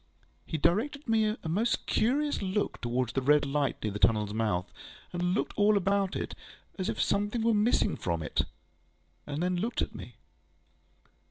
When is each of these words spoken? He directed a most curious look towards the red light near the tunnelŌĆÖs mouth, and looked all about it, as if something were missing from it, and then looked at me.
He 0.47 0.57
directed 0.57 1.03
a 1.43 1.47
most 1.47 1.85
curious 1.85 2.41
look 2.41 2.81
towards 2.81 3.13
the 3.13 3.21
red 3.21 3.45
light 3.45 3.83
near 3.83 3.91
the 3.93 3.99
tunnelŌĆÖs 3.99 4.33
mouth, 4.33 4.73
and 5.13 5.35
looked 5.35 5.53
all 5.55 5.77
about 5.77 6.15
it, 6.15 6.33
as 6.79 6.89
if 6.89 6.99
something 6.99 7.43
were 7.43 7.53
missing 7.53 7.95
from 7.95 8.23
it, 8.23 8.45
and 9.27 9.43
then 9.43 9.57
looked 9.57 9.79
at 9.79 9.93
me. 9.93 10.15